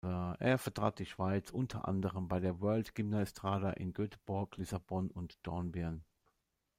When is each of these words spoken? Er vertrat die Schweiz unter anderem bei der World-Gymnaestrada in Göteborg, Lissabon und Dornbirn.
Er 0.39 0.57
vertrat 0.57 0.97
die 0.97 1.05
Schweiz 1.05 1.51
unter 1.51 1.87
anderem 1.87 2.27
bei 2.27 2.39
der 2.39 2.59
World-Gymnaestrada 2.59 3.69
in 3.73 3.93
Göteborg, 3.93 4.57
Lissabon 4.57 5.11
und 5.11 5.37
Dornbirn. 5.45 6.03